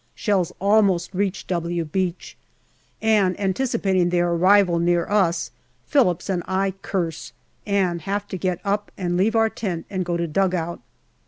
Shells 0.15 0.51
almost 0.59 1.13
reach" 1.13 1.45
W" 1.45 1.85
Beach, 1.85 2.35
and, 3.03 3.39
anticipating 3.39 4.09
their 4.09 4.31
arrival 4.31 4.79
near 4.79 5.05
us, 5.07 5.51
Phillips 5.85 6.27
and 6.27 6.41
I 6.47 6.73
curse, 6.81 7.33
and 7.67 8.01
have 8.01 8.27
to 8.29 8.37
get 8.39 8.59
up 8.65 8.91
and 8.97 9.15
leave 9.15 9.35
our 9.35 9.47
tent 9.51 9.85
and 9.91 10.03
go 10.03 10.17
to 10.17 10.25
dugout. 10.25 10.79